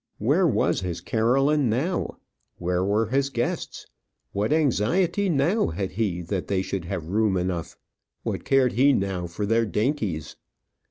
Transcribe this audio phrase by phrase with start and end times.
[0.17, 2.17] Where was his Caroline now?
[2.57, 3.85] where were his guests?
[4.31, 7.77] what anxiety now had he that they should have room enough?
[8.23, 10.37] what cared he now for their dainties?